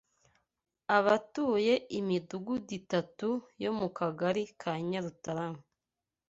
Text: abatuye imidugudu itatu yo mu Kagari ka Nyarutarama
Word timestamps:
abatuye 0.97 1.73
imidugudu 1.99 2.71
itatu 2.81 3.29
yo 3.63 3.71
mu 3.79 3.87
Kagari 3.97 4.43
ka 4.59 4.71
Nyarutarama 4.89 5.61